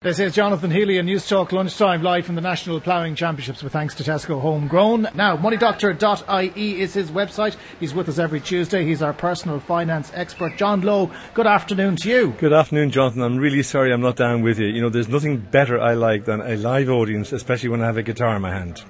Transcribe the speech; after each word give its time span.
This 0.00 0.20
is 0.20 0.32
Jonathan 0.32 0.70
Healy 0.70 0.98
and 0.98 1.08
Newstalk 1.08 1.50
Lunchtime 1.50 2.04
live 2.04 2.24
from 2.24 2.36
the 2.36 2.40
National 2.40 2.80
Ploughing 2.80 3.16
Championships 3.16 3.64
with 3.64 3.72
thanks 3.72 3.96
to 3.96 4.04
Tesco 4.04 4.40
Homegrown. 4.40 5.08
Now, 5.16 5.36
moneydoctor.ie 5.36 6.80
is 6.80 6.94
his 6.94 7.10
website. 7.10 7.56
He's 7.80 7.92
with 7.92 8.08
us 8.08 8.20
every 8.20 8.38
Tuesday. 8.38 8.84
He's 8.84 9.02
our 9.02 9.12
personal 9.12 9.58
finance 9.58 10.12
expert. 10.14 10.56
John 10.56 10.82
Lowe, 10.82 11.10
good 11.34 11.48
afternoon 11.48 11.96
to 11.96 12.08
you. 12.08 12.34
Good 12.38 12.52
afternoon, 12.52 12.92
Jonathan. 12.92 13.22
I'm 13.22 13.38
really 13.38 13.64
sorry 13.64 13.92
I'm 13.92 14.00
not 14.00 14.14
down 14.14 14.42
with 14.42 14.60
you. 14.60 14.68
You 14.68 14.82
know, 14.82 14.88
there's 14.88 15.08
nothing 15.08 15.38
better 15.38 15.80
I 15.80 15.94
like 15.94 16.26
than 16.26 16.42
a 16.42 16.54
live 16.54 16.88
audience, 16.88 17.32
especially 17.32 17.70
when 17.70 17.82
I 17.82 17.86
have 17.86 17.96
a 17.96 18.04
guitar 18.04 18.36
in 18.36 18.42
my 18.42 18.52
hand. 18.52 18.84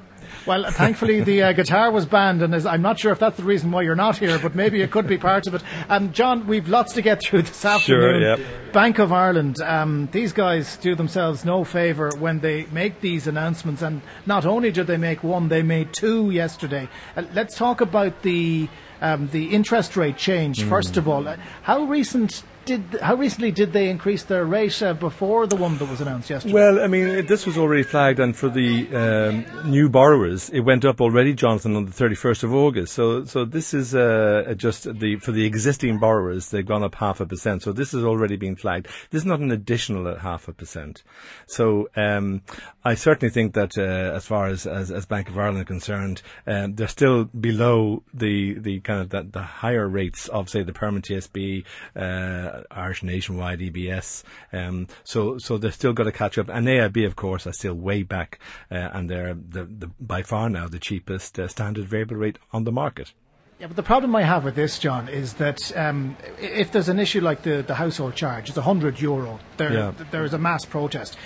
Well, 0.49 0.71
thankfully 0.71 1.21
the 1.21 1.43
uh, 1.43 1.53
guitar 1.53 1.91
was 1.91 2.07
banned, 2.07 2.41
and 2.41 2.55
I'm 2.67 2.80
not 2.80 2.98
sure 2.98 3.12
if 3.12 3.19
that's 3.19 3.37
the 3.37 3.43
reason 3.43 3.71
why 3.71 3.83
you're 3.83 3.95
not 3.95 4.17
here, 4.17 4.39
but 4.39 4.55
maybe 4.55 4.80
it 4.80 4.91
could 4.91 5.07
be 5.07 5.19
part 5.19 5.47
of 5.47 5.55
it. 5.55 5.62
Um, 5.91 6.11
John, 6.15 6.47
we've 6.47 6.67
lots 6.69 6.95
to 6.95 7.03
get 7.03 7.23
through 7.23 7.43
this 7.43 7.67
afternoon. 7.67 8.23
Sure, 8.23 8.39
yep. 8.39 8.73
Bank 8.73 8.98
of 8.98 9.12
Ireland, 9.12 9.61
um, 9.61 10.09
these 10.11 10.33
guys 10.33 10.79
do 10.79 10.95
themselves 10.95 11.45
no 11.45 11.65
favour 11.65 12.11
when 12.19 12.41
they 12.41 12.65
make 12.73 13.02
these 13.02 13.27
announcements, 13.27 13.83
and 13.83 14.01
not 14.24 14.47
only 14.47 14.71
did 14.73 14.87
they 14.87 14.97
make 14.97 15.23
one, 15.23 15.48
they 15.48 15.62
made 15.62 15.93
two 15.93 16.30
yesterday. 16.30 16.88
Uh, 17.15 17.24
let's 17.35 17.55
talk 17.55 17.83
about 17.83 18.23
the 18.23 18.71
um, 19.02 19.29
the 19.29 19.51
interest 19.55 19.96
rate 19.96 20.16
change 20.16 20.60
mm. 20.60 20.69
first 20.69 20.96
of 20.96 21.07
all. 21.07 21.29
Uh, 21.29 21.37
how 21.62 21.85
recent 21.85 22.43
did 22.69 23.01
how 23.01 23.15
recently 23.15 23.51
did 23.51 23.73
they 23.73 23.89
increase 23.89 24.25
their 24.25 24.45
rate 24.45 24.83
uh, 24.83 24.93
before 24.93 25.47
the 25.47 25.57
one 25.57 25.79
that 25.79 25.89
was 25.89 26.03
announced 26.03 26.29
yesterday? 26.29 26.53
Well, 26.53 26.81
I 26.81 26.87
mean, 26.87 27.25
this 27.27 27.47
was 27.47 27.57
already 27.57 27.83
flagged, 27.83 28.21
and 28.21 28.37
for 28.37 28.51
the 28.51 28.87
um, 28.95 29.71
new 29.71 29.89
borrowers, 29.89 30.51
it 30.51 30.61
went 30.61 30.85
up 30.85 31.01
already, 31.01 31.33
Jonathan, 31.33 31.75
on 31.77 31.87
the 31.87 31.93
31st 31.93 32.45
of 32.45 32.55
August. 32.55 32.93
So, 32.93 33.25
so 33.25 33.47
this 33.47 33.73
is 33.73 33.95
uh, 33.95 34.55
just 34.57 34.85
the 35.01 35.17
for 35.17 35.33
the 35.33 35.47
existing 35.47 35.99
borrowers, 35.99 36.51
they've 36.51 36.67
gone 36.67 36.83
up 36.83 36.95
half 36.95 37.21
a 37.21 37.27
percent. 37.27 37.63
So 37.63 37.73
this 37.73 37.93
has 37.93 38.05
already 38.05 38.37
been 38.37 38.55
flagged. 38.55 38.89
This 39.11 39.23
is 39.23 39.27
not 39.27 39.41
an 39.41 39.51
additional 39.51 40.16
half 40.19 40.47
a 40.47 40.53
percent. 40.53 41.03
So 41.47 41.89
um, 41.97 42.43
I 42.85 42.95
certainly 42.95 43.33
think 43.33 43.55
that 43.55 43.79
uh, 43.79 44.15
as 44.15 44.27
far 44.27 44.49
as, 44.49 44.66
as, 44.66 44.91
as 44.91 45.07
Bank 45.07 45.30
of 45.30 45.38
Ireland 45.38 45.63
are 45.63 45.65
concerned, 45.65 46.21
um, 46.47 46.75
they're 46.75 46.87
still 46.87 47.25
below 47.25 48.03
the 48.13 48.59
the 48.59 48.80
kind 48.80 49.01
of 49.01 49.09
the, 49.09 49.23
the 49.23 49.43
higher 49.43 49.88
rates 49.88 50.29
of 50.29 50.51
say 50.51 50.63
the 50.63 50.75
permanent 50.75 51.07
TSB. 51.07 51.65
Uh, 51.97 52.57
Irish 52.70 53.02
Nationwide, 53.02 53.60
EBS. 53.60 54.23
Um, 54.52 54.88
so, 55.04 55.38
so 55.38 55.59
they've 55.59 55.74
still 55.74 55.92
got 55.92 56.04
to 56.04 56.12
catch 56.12 56.38
up. 56.38 56.48
And 56.48 56.66
AIB, 56.66 57.06
of 57.06 57.16
course, 57.16 57.46
are 57.46 57.52
still 57.52 57.74
way 57.74 58.02
back, 58.02 58.38
uh, 58.70 58.88
and 58.92 59.09
they're 59.09 59.34
the, 59.34 59.64
the, 59.64 59.90
by 60.01 60.23
far 60.23 60.48
now 60.48 60.68
the 60.68 60.79
cheapest 60.79 61.38
uh, 61.38 61.48
standard 61.48 61.86
variable 61.86 62.16
rate 62.16 62.38
on 62.52 62.64
the 62.64 62.73
market. 62.73 63.12
Yeah, 63.59 63.66
but 63.66 63.74
the 63.74 63.82
problem 63.82 64.14
I 64.14 64.22
have 64.22 64.44
with 64.44 64.54
this, 64.54 64.78
John, 64.78 65.09
is 65.09 65.34
that 65.34 65.76
um, 65.76 66.16
if 66.38 66.70
there's 66.70 66.88
an 66.88 67.00
issue 67.00 67.20
like 67.20 67.42
the, 67.42 67.64
the 67.66 67.75
household 67.75 68.14
charge, 68.14 68.48
it's 68.48 68.56
100 68.56 69.00
euro. 69.00 69.41
There, 69.56 69.72
yeah. 69.72 69.92
there 70.12 70.25
is 70.25 70.32
a 70.32 70.38
mass 70.38 70.64
protest 70.64 71.16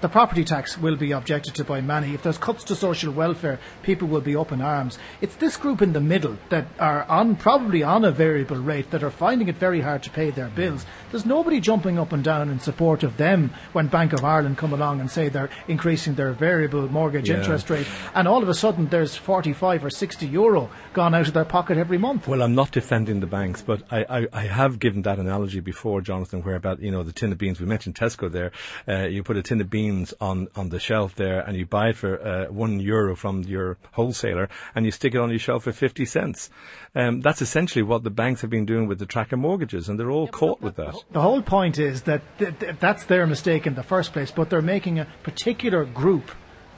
the 0.00 0.08
property 0.08 0.44
tax 0.44 0.78
will 0.78 0.96
be 0.96 1.12
objected 1.12 1.54
to 1.56 1.64
by 1.64 1.80
many. 1.80 2.14
If 2.14 2.22
there's 2.22 2.38
cuts 2.38 2.64
to 2.64 2.76
social 2.76 3.12
welfare, 3.12 3.58
people 3.82 4.06
will 4.06 4.20
be 4.20 4.36
up 4.36 4.52
in 4.52 4.60
arms. 4.60 4.98
It's 5.20 5.34
this 5.36 5.56
group 5.56 5.82
in 5.82 5.92
the 5.92 6.00
middle 6.00 6.36
that 6.50 6.66
are 6.78 7.04
on 7.04 7.36
probably 7.36 7.82
on 7.82 8.04
a 8.04 8.12
variable 8.12 8.58
rate 8.58 8.90
that 8.90 9.02
are 9.02 9.10
finding 9.10 9.48
it 9.48 9.56
very 9.56 9.80
hard 9.80 10.02
to 10.04 10.10
pay 10.10 10.30
their 10.30 10.48
bills. 10.48 10.86
There's 11.10 11.26
nobody 11.26 11.60
jumping 11.60 11.98
up 11.98 12.12
and 12.12 12.22
down 12.22 12.48
in 12.48 12.60
support 12.60 13.02
of 13.02 13.16
them 13.16 13.50
when 13.72 13.88
Bank 13.88 14.12
of 14.12 14.24
Ireland 14.24 14.58
come 14.58 14.72
along 14.72 15.00
and 15.00 15.10
say 15.10 15.28
they're 15.28 15.50
increasing 15.66 16.14
their 16.14 16.32
variable 16.32 16.88
mortgage 16.88 17.28
yeah. 17.28 17.38
interest 17.38 17.68
rate, 17.70 17.86
and 18.14 18.28
all 18.28 18.42
of 18.42 18.48
a 18.48 18.54
sudden 18.54 18.88
there's 18.88 19.16
45 19.16 19.84
or 19.84 19.90
60 19.90 20.26
euro 20.26 20.70
gone 20.92 21.14
out 21.14 21.26
of 21.26 21.34
their 21.34 21.44
pocket 21.44 21.76
every 21.76 21.98
month. 21.98 22.28
Well, 22.28 22.42
I'm 22.42 22.54
not 22.54 22.70
defending 22.70 23.20
the 23.20 23.26
banks, 23.26 23.62
but 23.62 23.82
I, 23.90 24.04
I, 24.08 24.26
I 24.32 24.42
have 24.42 24.78
given 24.78 25.02
that 25.02 25.18
analogy 25.18 25.60
before, 25.60 26.00
Jonathan, 26.00 26.42
where 26.42 26.56
about 26.56 26.80
you 26.80 26.90
know 26.90 27.02
the 27.02 27.12
tin 27.12 27.32
of 27.32 27.38
beans. 27.38 27.60
We 27.60 27.66
mentioned 27.66 27.96
Tesco 27.96 28.30
there. 28.30 28.52
Uh, 28.86 29.08
you 29.08 29.22
put 29.22 29.36
a 29.36 29.42
tin 29.42 29.60
of 29.60 29.68
beans 29.70 29.87
on, 30.20 30.48
on 30.54 30.68
the 30.68 30.78
shelf 30.78 31.14
there 31.14 31.40
and 31.40 31.56
you 31.56 31.66
buy 31.66 31.90
it 31.90 31.96
for 31.96 32.20
uh, 32.20 32.46
one 32.46 32.80
euro 32.80 33.16
from 33.16 33.42
your 33.42 33.76
wholesaler 33.92 34.48
and 34.74 34.84
you 34.84 34.90
stick 34.90 35.14
it 35.14 35.18
on 35.18 35.30
your 35.30 35.38
shelf 35.38 35.64
for 35.64 35.72
50 35.72 36.04
cents. 36.04 36.50
Um, 36.94 37.20
that's 37.20 37.42
essentially 37.42 37.82
what 37.82 38.04
the 38.04 38.10
banks 38.10 38.40
have 38.40 38.50
been 38.50 38.66
doing 38.66 38.86
with 38.86 38.98
the 38.98 39.06
tracker 39.06 39.36
mortgages 39.36 39.88
and 39.88 39.98
they're 39.98 40.10
all 40.10 40.26
yeah, 40.26 40.30
caught 40.32 40.60
with 40.60 40.76
that. 40.76 40.94
The 41.10 41.22
whole 41.22 41.42
point 41.42 41.78
is 41.78 42.02
that 42.02 42.22
th- 42.38 42.58
th- 42.58 42.76
that's 42.80 43.04
their 43.04 43.26
mistake 43.26 43.66
in 43.66 43.74
the 43.74 43.82
first 43.82 44.12
place, 44.12 44.30
but 44.30 44.50
they're 44.50 44.62
making 44.62 44.98
a 44.98 45.06
particular 45.22 45.84
group 45.84 46.30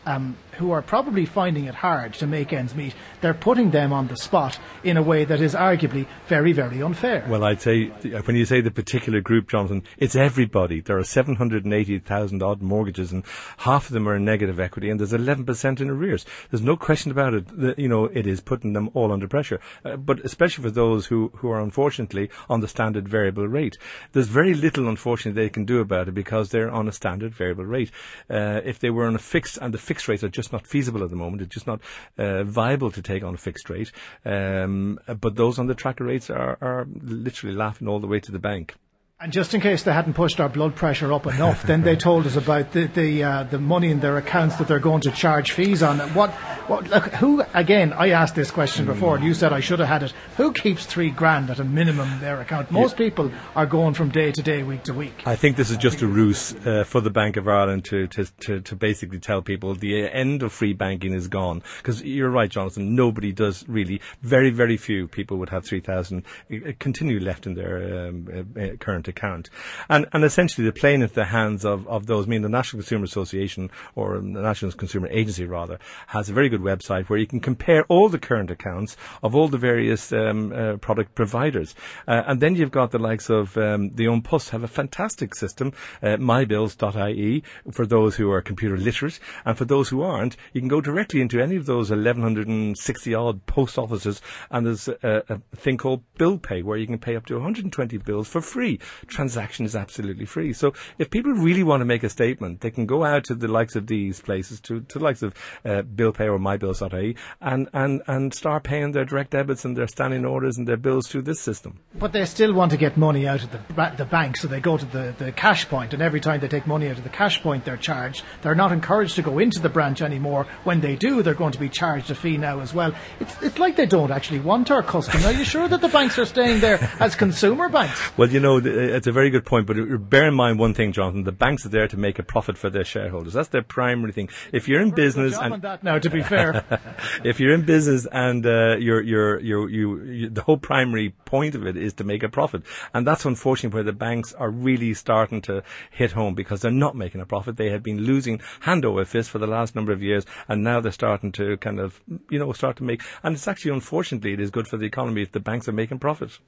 um, 0.06 0.36
who 0.52 0.70
are 0.72 0.82
probably 0.82 1.24
finding 1.24 1.64
it 1.64 1.74
hard 1.74 2.14
to 2.14 2.26
make 2.26 2.52
ends 2.52 2.74
meet, 2.74 2.94
they're 3.20 3.34
putting 3.34 3.70
them 3.70 3.92
on 3.92 4.08
the 4.08 4.16
spot 4.16 4.58
in 4.84 4.96
a 4.96 5.02
way 5.02 5.24
that 5.24 5.40
is 5.40 5.54
arguably 5.54 6.06
very, 6.26 6.52
very 6.52 6.82
unfair. 6.82 7.24
Well, 7.28 7.44
I'd 7.44 7.60
say, 7.60 7.86
when 7.86 8.36
you 8.36 8.44
say 8.44 8.60
the 8.60 8.70
particular 8.70 9.20
group, 9.20 9.48
Jonathan, 9.48 9.82
it's 9.96 10.16
everybody. 10.16 10.80
There 10.80 10.98
are 10.98 11.04
780,000 11.04 12.42
odd 12.42 12.62
mortgages 12.62 13.12
and 13.12 13.24
half 13.58 13.86
of 13.86 13.92
them 13.92 14.08
are 14.08 14.16
in 14.16 14.24
negative 14.24 14.60
equity 14.60 14.90
and 14.90 15.00
there's 15.00 15.12
11% 15.12 15.80
in 15.80 15.90
arrears. 15.90 16.26
There's 16.50 16.62
no 16.62 16.76
question 16.76 17.10
about 17.10 17.34
it. 17.34 17.46
That, 17.58 17.78
you 17.78 17.88
know, 17.88 18.06
it 18.06 18.26
is 18.26 18.40
putting 18.40 18.72
them 18.72 18.90
all 18.94 19.12
under 19.12 19.28
pressure. 19.28 19.60
Uh, 19.84 19.96
but 19.96 20.20
especially 20.24 20.64
for 20.64 20.70
those 20.70 21.06
who, 21.06 21.30
who 21.36 21.50
are 21.50 21.60
unfortunately 21.60 22.30
on 22.48 22.60
the 22.60 22.68
standard 22.68 23.08
variable 23.08 23.48
rate. 23.48 23.78
There's 24.12 24.28
very 24.28 24.54
little, 24.54 24.88
unfortunately, 24.88 25.42
they 25.42 25.48
can 25.48 25.64
do 25.64 25.80
about 25.80 26.08
it 26.08 26.14
because 26.14 26.50
they're 26.50 26.70
on 26.70 26.88
a 26.88 26.92
standard 26.92 27.34
variable 27.34 27.64
rate. 27.64 27.90
Uh, 28.28 28.60
if 28.64 28.78
they 28.78 28.90
were 28.90 29.06
on 29.06 29.14
a 29.14 29.18
fixed, 29.18 29.58
and 29.58 29.74
the 29.74 29.78
fixed 29.90 30.06
rates 30.06 30.22
are 30.22 30.28
just 30.28 30.52
not 30.52 30.68
feasible 30.68 31.02
at 31.02 31.10
the 31.10 31.16
moment. 31.16 31.42
It's 31.42 31.52
just 31.52 31.66
not 31.66 31.80
uh, 32.16 32.44
viable 32.44 32.92
to 32.92 33.02
take 33.02 33.24
on 33.24 33.34
a 33.34 33.36
fixed 33.36 33.68
rate. 33.68 33.90
Um, 34.24 35.00
but 35.20 35.34
those 35.34 35.58
on 35.58 35.66
the 35.66 35.74
tracker 35.74 36.04
rates 36.04 36.30
are, 36.30 36.56
are 36.60 36.86
literally 37.02 37.56
laughing 37.56 37.88
all 37.88 37.98
the 37.98 38.06
way 38.06 38.20
to 38.20 38.30
the 38.30 38.38
bank. 38.38 38.76
And 39.22 39.34
just 39.34 39.52
in 39.52 39.60
case 39.60 39.82
they 39.82 39.92
hadn't 39.92 40.14
pushed 40.14 40.40
our 40.40 40.48
blood 40.48 40.74
pressure 40.74 41.12
up 41.12 41.26
enough, 41.26 41.62
then 41.64 41.82
they 41.82 41.94
told 42.08 42.26
us 42.26 42.36
about 42.36 42.72
the 42.72 42.86
the, 42.86 43.22
uh, 43.22 43.42
the 43.42 43.58
money 43.58 43.90
in 43.90 44.00
their 44.00 44.16
accounts 44.16 44.56
that 44.56 44.66
they're 44.66 44.78
going 44.78 45.02
to 45.02 45.10
charge 45.10 45.52
fees 45.52 45.82
on. 45.82 45.98
What, 46.14 46.30
what 46.70 46.88
look, 46.88 47.04
who 47.16 47.42
again? 47.52 47.92
I 47.92 48.12
asked 48.12 48.34
this 48.34 48.50
question 48.50 48.86
before, 48.86 49.16
and 49.16 49.24
you 49.24 49.34
said 49.34 49.52
I 49.52 49.60
should 49.60 49.78
have 49.78 49.88
had 49.88 50.04
it. 50.04 50.14
Who 50.38 50.54
keeps 50.54 50.86
three 50.86 51.10
grand 51.10 51.50
at 51.50 51.60
a 51.60 51.64
minimum 51.64 52.10
in 52.10 52.20
their 52.20 52.40
account? 52.40 52.70
Most 52.70 52.92
yeah. 52.92 53.10
people 53.10 53.30
are 53.54 53.66
going 53.66 53.92
from 53.92 54.08
day 54.08 54.32
to 54.32 54.42
day, 54.42 54.62
week 54.62 54.84
to 54.84 54.94
week. 54.94 55.22
I 55.26 55.36
think 55.36 55.58
this 55.58 55.70
is 55.70 55.76
just 55.76 56.00
a 56.00 56.06
ruse 56.06 56.54
uh, 56.64 56.84
for 56.84 57.02
the 57.02 57.10
Bank 57.10 57.36
of 57.36 57.46
Ireland 57.46 57.84
to, 57.86 58.06
to, 58.06 58.24
to, 58.24 58.60
to 58.62 58.74
basically 58.74 59.18
tell 59.18 59.42
people 59.42 59.74
the 59.74 60.08
end 60.08 60.42
of 60.42 60.50
free 60.50 60.72
banking 60.72 61.12
is 61.12 61.28
gone. 61.28 61.62
Because 61.76 62.02
you're 62.02 62.30
right, 62.30 62.48
Jonathan. 62.48 62.94
Nobody 62.94 63.32
does 63.32 63.68
really. 63.68 64.00
Very 64.22 64.48
very 64.48 64.78
few 64.78 65.08
people 65.08 65.36
would 65.36 65.50
have 65.50 65.66
three 65.66 65.80
thousand 65.80 66.24
uh, 66.50 66.72
continue 66.78 67.20
left 67.20 67.46
in 67.46 67.52
their 67.52 68.08
um, 68.08 68.26
uh, 68.56 68.60
uh 68.60 68.76
current 68.76 69.09
account. 69.10 69.50
And, 69.88 70.06
and 70.12 70.24
essentially 70.24 70.64
they're 70.64 70.72
playing 70.72 71.02
into 71.02 71.14
the 71.14 71.26
hands 71.26 71.64
of, 71.64 71.86
of 71.86 72.06
those. 72.06 72.26
I 72.26 72.28
mean, 72.28 72.40
the 72.42 72.48
National 72.48 72.80
Consumer 72.80 73.04
Association, 73.04 73.70
or 73.94 74.18
the 74.18 74.22
National 74.22 74.72
Consumer 74.72 75.08
Agency 75.08 75.44
rather, 75.44 75.78
has 76.06 76.30
a 76.30 76.32
very 76.32 76.48
good 76.48 76.62
website 76.62 77.08
where 77.08 77.18
you 77.18 77.26
can 77.26 77.40
compare 77.40 77.84
all 77.84 78.08
the 78.08 78.18
current 78.18 78.50
accounts 78.50 78.96
of 79.22 79.34
all 79.34 79.48
the 79.48 79.58
various 79.58 80.12
um, 80.12 80.52
uh, 80.52 80.76
product 80.78 81.14
providers. 81.14 81.74
Uh, 82.08 82.22
and 82.26 82.40
then 82.40 82.54
you've 82.54 82.70
got 82.70 82.90
the 82.90 82.98
likes 82.98 83.28
of 83.28 83.56
um, 83.58 83.90
the 83.94 84.08
Post 84.24 84.50
have 84.50 84.64
a 84.64 84.68
fantastic 84.68 85.34
system, 85.34 85.72
uh, 86.02 86.16
mybills.ie, 86.16 87.42
for 87.70 87.86
those 87.86 88.16
who 88.16 88.30
are 88.30 88.40
computer 88.40 88.76
literate. 88.76 89.18
And 89.44 89.56
for 89.56 89.64
those 89.64 89.88
who 89.88 90.02
aren't, 90.02 90.36
you 90.52 90.60
can 90.60 90.68
go 90.68 90.80
directly 90.80 91.20
into 91.20 91.40
any 91.40 91.56
of 91.56 91.66
those 91.66 91.90
1160 91.90 93.14
odd 93.14 93.46
post 93.46 93.78
offices 93.78 94.20
and 94.50 94.66
there's 94.66 94.88
a, 94.88 95.22
a 95.28 95.38
thing 95.56 95.76
called 95.76 96.02
Bill 96.16 96.38
Pay 96.38 96.62
where 96.62 96.78
you 96.78 96.86
can 96.86 96.98
pay 96.98 97.16
up 97.16 97.26
to 97.26 97.34
120 97.34 97.98
bills 97.98 98.28
for 98.28 98.40
free 98.40 98.78
transaction 99.06 99.64
is 99.64 99.76
absolutely 99.76 100.24
free. 100.24 100.52
So 100.52 100.72
if 100.98 101.10
people 101.10 101.32
really 101.32 101.62
want 101.62 101.80
to 101.80 101.84
make 101.84 102.02
a 102.02 102.08
statement, 102.08 102.60
they 102.60 102.70
can 102.70 102.86
go 102.86 103.04
out 103.04 103.24
to 103.24 103.34
the 103.34 103.48
likes 103.48 103.76
of 103.76 103.86
these 103.86 104.20
places, 104.20 104.60
to, 104.62 104.80
to 104.80 104.98
the 104.98 105.04
likes 105.04 105.22
of 105.22 105.34
uh, 105.64 105.82
BillPay 105.82 106.26
or 106.26 106.38
MyBills.ie, 106.38 107.16
and, 107.40 107.68
and, 107.72 108.02
and 108.06 108.34
start 108.34 108.64
paying 108.64 108.92
their 108.92 109.04
direct 109.04 109.30
debits 109.30 109.64
and 109.64 109.76
their 109.76 109.88
standing 109.88 110.24
orders 110.24 110.58
and 110.58 110.66
their 110.66 110.76
bills 110.76 111.08
through 111.08 111.22
this 111.22 111.40
system. 111.40 111.80
But 111.94 112.12
they 112.12 112.24
still 112.24 112.52
want 112.52 112.70
to 112.72 112.76
get 112.76 112.96
money 112.96 113.26
out 113.26 113.42
of 113.42 113.50
the, 113.52 113.94
the 113.96 114.04
bank, 114.04 114.36
so 114.36 114.48
they 114.48 114.60
go 114.60 114.76
to 114.76 114.86
the, 114.86 115.14
the 115.18 115.32
cash 115.32 115.68
point, 115.68 115.92
and 115.92 116.02
every 116.02 116.20
time 116.20 116.40
they 116.40 116.48
take 116.48 116.66
money 116.66 116.88
out 116.88 116.98
of 116.98 117.04
the 117.04 117.10
cash 117.10 117.42
point, 117.42 117.64
they're 117.64 117.76
charged. 117.76 118.24
They're 118.42 118.54
not 118.54 118.72
encouraged 118.72 119.16
to 119.16 119.22
go 119.22 119.38
into 119.38 119.60
the 119.60 119.68
branch 119.68 120.02
anymore. 120.02 120.46
When 120.64 120.80
they 120.80 120.96
do, 120.96 121.22
they're 121.22 121.34
going 121.34 121.52
to 121.52 121.60
be 121.60 121.68
charged 121.68 122.10
a 122.10 122.14
fee 122.14 122.36
now 122.36 122.60
as 122.60 122.74
well. 122.74 122.94
It's, 123.20 123.42
it's 123.42 123.58
like 123.58 123.76
they 123.76 123.86
don't 123.86 124.10
actually 124.10 124.40
want 124.40 124.70
our 124.70 124.82
customers. 124.82 125.24
Are 125.24 125.32
you 125.32 125.44
sure 125.44 125.68
that 125.68 125.80
the 125.80 125.88
banks 125.88 126.18
are 126.18 126.24
staying 126.24 126.60
there 126.60 126.78
as 127.00 127.14
consumer 127.14 127.68
banks? 127.68 128.16
Well, 128.16 128.30
you 128.30 128.40
know, 128.40 128.60
it's 128.90 129.06
a 129.06 129.12
very 129.12 129.30
good 129.30 129.44
point, 129.44 129.66
but 129.66 129.76
bear 130.08 130.28
in 130.28 130.34
mind 130.34 130.58
one 130.58 130.74
thing, 130.74 130.92
Jonathan: 130.92 131.24
the 131.24 131.32
banks 131.32 131.64
are 131.64 131.70
there 131.70 131.88
to 131.88 131.96
make 131.96 132.18
a 132.18 132.22
profit 132.22 132.58
for 132.58 132.70
their 132.70 132.84
shareholders. 132.84 133.32
That's 133.32 133.48
their 133.48 133.62
primary 133.62 134.12
thing. 134.12 134.28
If 134.52 134.68
you're 134.68 134.80
in 134.80 134.90
business, 134.90 135.36
and 135.38 135.62
now, 135.82 135.98
to 135.98 136.10
be 136.10 136.22
fair, 136.22 136.64
if 137.24 137.40
you're 137.40 137.54
in 137.54 137.62
business 137.62 138.06
and 138.10 138.44
uh, 138.44 138.76
you're, 138.76 139.02
you're, 139.02 139.40
you're, 139.40 139.68
you, 139.68 140.02
you, 140.04 140.28
the 140.28 140.42
whole 140.42 140.58
primary 140.58 141.10
point 141.24 141.54
of 141.54 141.66
it 141.66 141.76
is 141.76 141.92
to 141.94 142.04
make 142.04 142.22
a 142.22 142.28
profit, 142.28 142.62
and 142.92 143.06
that's 143.06 143.24
unfortunately 143.24 143.74
where 143.74 143.84
the 143.84 143.92
banks 143.92 144.32
are 144.34 144.50
really 144.50 144.94
starting 144.94 145.40
to 145.42 145.62
hit 145.90 146.12
home 146.12 146.34
because 146.34 146.60
they're 146.60 146.70
not 146.70 146.96
making 146.96 147.20
a 147.20 147.26
profit. 147.26 147.56
They 147.56 147.70
have 147.70 147.82
been 147.82 148.02
losing 148.02 148.40
hand 148.60 148.84
over 148.84 149.04
fist 149.04 149.30
for 149.30 149.38
the 149.38 149.46
last 149.46 149.74
number 149.74 149.92
of 149.92 150.02
years, 150.02 150.24
and 150.48 150.62
now 150.62 150.80
they're 150.80 150.92
starting 150.92 151.32
to 151.32 151.56
kind 151.58 151.80
of, 151.80 152.00
you 152.30 152.38
know, 152.38 152.52
start 152.52 152.76
to 152.76 152.84
make. 152.84 153.02
And 153.22 153.34
it's 153.34 153.48
actually, 153.48 153.72
unfortunately, 153.72 154.32
it 154.32 154.40
is 154.40 154.50
good 154.50 154.68
for 154.68 154.76
the 154.76 154.86
economy 154.86 155.22
if 155.22 155.32
the 155.32 155.40
banks 155.40 155.68
are 155.68 155.72
making 155.72 155.98
profit. 155.98 156.38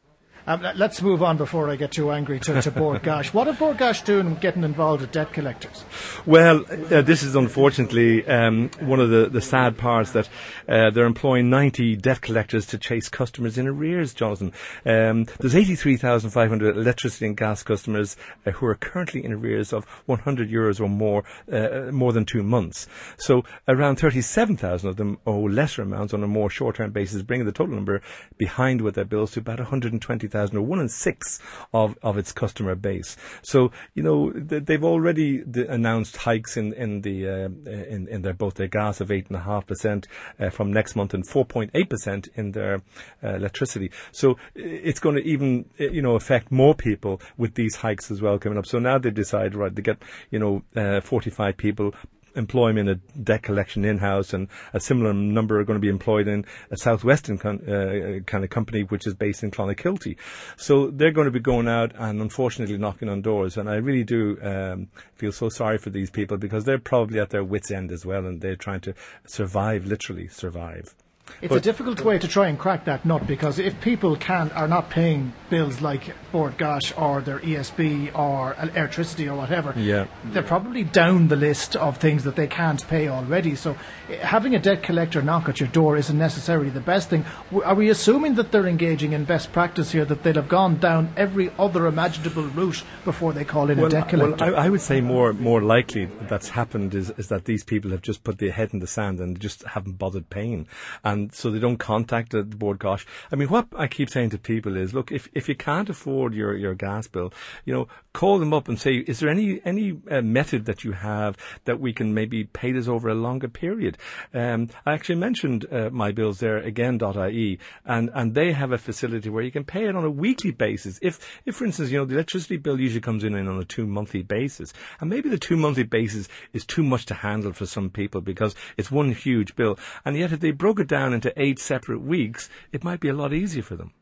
Um, 0.44 0.66
let's 0.74 1.00
move 1.00 1.22
on 1.22 1.36
before 1.36 1.70
I 1.70 1.76
get 1.76 1.92
too 1.92 2.10
angry 2.10 2.40
to, 2.40 2.60
to 2.60 2.70
Bord 2.72 3.02
Gáis. 3.02 3.32
What 3.32 3.56
Bord 3.60 3.78
Gáis 3.78 4.04
doing 4.04 4.34
getting 4.36 4.64
involved 4.64 5.02
with 5.02 5.12
debt 5.12 5.32
collectors? 5.32 5.84
Well, 6.26 6.64
uh, 6.68 7.02
this 7.02 7.22
is 7.22 7.36
unfortunately 7.36 8.26
um, 8.26 8.68
one 8.80 8.98
of 8.98 9.10
the, 9.10 9.28
the 9.28 9.40
sad 9.40 9.78
parts 9.78 10.10
that 10.12 10.28
uh, 10.68 10.90
they're 10.90 11.06
employing 11.06 11.48
90 11.48 11.94
debt 11.96 12.22
collectors 12.22 12.66
to 12.66 12.78
chase 12.78 13.08
customers 13.08 13.56
in 13.56 13.68
arrears, 13.68 14.14
Jonathan. 14.14 14.52
Um, 14.84 15.26
there's 15.38 15.54
83,500 15.54 16.76
electricity 16.76 17.26
and 17.26 17.36
gas 17.36 17.62
customers 17.62 18.16
uh, 18.44 18.50
who 18.50 18.66
are 18.66 18.74
currently 18.74 19.24
in 19.24 19.32
arrears 19.32 19.72
of 19.72 19.84
100 20.06 20.50
euros 20.50 20.80
or 20.80 20.88
more, 20.88 21.22
uh, 21.52 21.92
more 21.92 22.12
than 22.12 22.24
two 22.24 22.42
months. 22.42 22.88
So 23.16 23.44
around 23.68 24.00
37,000 24.00 24.88
of 24.88 24.96
them 24.96 25.18
owe 25.24 25.42
lesser 25.42 25.82
amounts 25.82 26.12
on 26.12 26.24
a 26.24 26.28
more 26.28 26.50
short-term 26.50 26.90
basis, 26.90 27.22
bringing 27.22 27.46
the 27.46 27.52
total 27.52 27.76
number 27.76 28.02
behind 28.38 28.80
with 28.80 28.96
their 28.96 29.04
bills 29.04 29.30
to 29.32 29.40
about 29.40 29.58
120 29.58 30.31
50,000 30.32 30.56
or 30.56 30.62
one 30.62 30.80
in 30.80 30.88
six 30.88 31.38
of, 31.72 31.96
of 32.02 32.16
its 32.16 32.32
customer 32.32 32.74
base. 32.74 33.16
So, 33.42 33.70
you 33.94 34.02
know, 34.02 34.32
they've 34.32 34.82
already 34.82 35.42
announced 35.68 36.16
hikes 36.16 36.56
in, 36.56 36.72
in 36.72 37.02
the, 37.02 37.28
uh, 37.28 37.48
in, 37.70 38.08
in 38.08 38.22
their, 38.22 38.32
both 38.32 38.54
their 38.54 38.68
gas 38.68 39.00
of 39.00 39.08
8.5% 39.08 40.06
uh, 40.40 40.50
from 40.50 40.72
next 40.72 40.96
month 40.96 41.14
and 41.14 41.26
4.8% 41.26 42.28
in 42.34 42.52
their 42.52 42.80
uh, 43.22 43.34
electricity. 43.34 43.90
So 44.10 44.38
it's 44.54 45.00
going 45.00 45.16
to 45.16 45.22
even, 45.22 45.66
you 45.78 46.02
know, 46.02 46.16
affect 46.16 46.50
more 46.50 46.74
people 46.74 47.20
with 47.36 47.54
these 47.54 47.76
hikes 47.76 48.10
as 48.10 48.22
well 48.22 48.38
coming 48.38 48.58
up. 48.58 48.66
So 48.66 48.78
now 48.78 48.98
they 48.98 49.10
decide, 49.10 49.54
right, 49.54 49.74
they 49.74 49.82
get, 49.82 50.02
you 50.30 50.38
know, 50.38 50.62
uh, 50.74 51.00
45 51.00 51.56
people 51.56 51.94
employ 52.34 52.70
him 52.70 52.78
in 52.78 52.88
a 52.88 52.94
debt 52.94 53.42
collection 53.42 53.84
in-house, 53.84 54.32
and 54.32 54.48
a 54.72 54.80
similar 54.80 55.12
number 55.12 55.58
are 55.60 55.64
going 55.64 55.78
to 55.78 55.80
be 55.80 55.88
employed 55.88 56.28
in 56.28 56.44
a 56.70 56.76
southwestern 56.76 57.38
con- 57.38 57.68
uh, 57.68 58.20
kind 58.26 58.44
of 58.44 58.50
company, 58.50 58.82
which 58.82 59.06
is 59.06 59.14
based 59.14 59.42
in 59.42 59.50
Clonakilty. 59.50 60.16
So 60.56 60.90
they're 60.90 61.12
going 61.12 61.26
to 61.26 61.30
be 61.30 61.40
going 61.40 61.68
out 61.68 61.92
and 61.96 62.20
unfortunately 62.20 62.78
knocking 62.78 63.08
on 63.08 63.22
doors. 63.22 63.56
And 63.56 63.68
I 63.68 63.76
really 63.76 64.04
do 64.04 64.38
um, 64.42 64.88
feel 65.14 65.32
so 65.32 65.48
sorry 65.48 65.78
for 65.78 65.90
these 65.90 66.10
people 66.10 66.36
because 66.36 66.64
they're 66.64 66.78
probably 66.78 67.20
at 67.20 67.30
their 67.30 67.44
wits' 67.44 67.70
end 67.70 67.92
as 67.92 68.04
well, 68.06 68.26
and 68.26 68.40
they're 68.40 68.56
trying 68.56 68.80
to 68.82 68.94
survive, 69.26 69.86
literally 69.86 70.28
survive. 70.28 70.94
It's 71.40 71.48
but, 71.48 71.58
a 71.58 71.60
difficult 71.60 72.00
way 72.02 72.18
to 72.18 72.28
try 72.28 72.48
and 72.48 72.58
crack 72.58 72.84
that 72.84 73.04
nut 73.04 73.26
because 73.26 73.58
if 73.58 73.80
people 73.80 74.16
can 74.16 74.50
are 74.52 74.68
not 74.68 74.90
paying 74.90 75.32
bills 75.50 75.80
like 75.80 76.14
Bord 76.30 76.56
Gáis 76.56 76.98
or 77.00 77.20
their 77.20 77.38
ESB 77.40 78.16
or 78.16 78.56
electricity 78.60 79.28
or 79.28 79.36
whatever, 79.36 79.74
yeah. 79.76 80.06
they're 80.24 80.42
probably 80.42 80.84
down 80.84 81.28
the 81.28 81.36
list 81.36 81.76
of 81.76 81.96
things 81.98 82.24
that 82.24 82.36
they 82.36 82.46
can't 82.46 82.86
pay 82.88 83.08
already. 83.08 83.54
So 83.54 83.76
eh, 84.08 84.16
having 84.18 84.54
a 84.54 84.58
debt 84.58 84.82
collector 84.82 85.20
knock 85.20 85.48
at 85.48 85.60
your 85.60 85.68
door 85.68 85.96
isn't 85.96 86.16
necessarily 86.16 86.70
the 86.70 86.80
best 86.80 87.10
thing. 87.10 87.24
Are 87.64 87.74
we 87.74 87.90
assuming 87.90 88.34
that 88.36 88.50
they're 88.50 88.66
engaging 88.66 89.12
in 89.12 89.24
best 89.24 89.52
practice 89.52 89.92
here, 89.92 90.04
that 90.04 90.22
they'll 90.22 90.34
have 90.34 90.48
gone 90.48 90.76
down 90.78 91.12
every 91.16 91.52
other 91.58 91.86
imaginable 91.86 92.44
route 92.44 92.82
before 93.04 93.32
they 93.32 93.44
call 93.44 93.70
in 93.70 93.78
well, 93.78 93.86
a 93.86 93.90
debt 93.90 94.08
collector? 94.08 94.44
Well, 94.44 94.56
I, 94.56 94.66
I, 94.66 94.68
would 94.70 94.80
say 94.80 95.00
more 95.00 95.32
more 95.32 95.60
likely 95.60 96.08
that's 96.22 96.48
happened 96.48 96.94
is, 96.94 97.10
is 97.10 97.28
that 97.28 97.44
these 97.44 97.64
people 97.64 97.90
have 97.90 98.02
just 98.02 98.24
put 98.24 98.38
their 98.38 98.52
head 98.52 98.70
in 98.72 98.78
the 98.78 98.86
sand 98.86 99.20
and 99.20 99.38
just 99.38 99.62
haven't 99.64 99.98
bothered 99.98 100.30
paying. 100.30 100.66
And 101.04 101.21
so 101.30 101.50
they 101.50 101.58
don't 101.58 101.78
contact 101.78 102.32
the, 102.32 102.42
the 102.42 102.56
Bord 102.56 102.78
Gáis. 102.78 103.04
I 103.30 103.36
mean, 103.36 103.48
what 103.48 103.68
I 103.76 103.86
keep 103.86 104.10
saying 104.10 104.30
to 104.30 104.38
people 104.38 104.76
is, 104.76 104.94
look, 104.94 105.10
if, 105.10 105.28
if 105.34 105.48
you 105.48 105.54
can't 105.54 105.88
afford 105.88 106.34
your, 106.34 106.56
your 106.56 106.74
gas 106.74 107.06
bill, 107.08 107.32
you 107.64 107.72
know, 107.72 107.88
call 108.12 108.38
them 108.38 108.52
up 108.52 108.68
and 108.68 108.78
say, 108.78 108.96
is 108.96 109.20
there 109.20 109.30
any, 109.30 109.60
any 109.64 109.98
uh, 110.10 110.20
method 110.20 110.66
that 110.66 110.84
you 110.84 110.92
have 110.92 111.36
that 111.64 111.80
we 111.80 111.92
can 111.92 112.14
maybe 112.14 112.44
pay 112.44 112.72
this 112.72 112.88
over 112.88 113.08
a 113.08 113.14
longer 113.14 113.48
period? 113.48 113.98
Um, 114.34 114.68
I 114.86 114.92
actually 114.92 115.16
mentioned 115.16 115.66
uh, 115.72 115.90
my 115.90 116.12
bills 116.12 116.38
there 116.38 116.58
again. 116.58 116.82
again.ie 116.82 117.58
and, 117.84 118.10
and 118.14 118.34
they 118.34 118.52
have 118.52 118.72
a 118.72 118.78
facility 118.78 119.28
where 119.28 119.42
you 119.42 119.50
can 119.50 119.64
pay 119.64 119.86
it 119.86 119.96
on 119.96 120.04
a 120.04 120.10
weekly 120.10 120.50
basis. 120.50 120.98
If, 121.02 121.20
if 121.46 121.56
for 121.56 121.64
instance, 121.64 121.90
you 121.90 121.98
know, 121.98 122.04
the 122.04 122.14
electricity 122.14 122.56
bill 122.56 122.80
usually 122.80 123.00
comes 123.00 123.24
in 123.24 123.34
on 123.34 123.58
a 123.58 123.64
two 123.64 123.86
monthly 123.86 124.22
basis 124.22 124.72
and 125.00 125.08
maybe 125.08 125.28
the 125.28 125.38
two 125.38 125.56
monthly 125.56 125.84
basis 125.84 126.28
is 126.52 126.64
too 126.64 126.82
much 126.82 127.06
to 127.06 127.14
handle 127.14 127.52
for 127.52 127.66
some 127.66 127.90
people 127.90 128.20
because 128.20 128.54
it's 128.76 128.90
one 128.90 129.12
huge 129.12 129.54
bill. 129.56 129.78
And 130.04 130.16
yet 130.16 130.32
if 130.32 130.40
they 130.40 130.50
broke 130.50 130.80
it 130.80 130.88
down 131.02 131.12
into 131.12 131.32
eight 131.36 131.58
separate 131.58 132.00
weeks, 132.00 132.48
it 132.70 132.84
might 132.84 133.00
be 133.00 133.08
a 133.08 133.14
lot 133.14 133.32
easier 133.32 133.62
for 133.62 133.74
them. 133.74 133.92